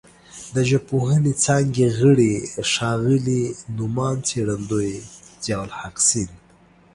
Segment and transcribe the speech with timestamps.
[0.55, 2.33] د ژبپوهنې څانګې غړي
[2.71, 3.43] ښاغلي
[3.77, 4.91] نوماند څېړندوی
[5.43, 6.35] ضیاءالحق سیند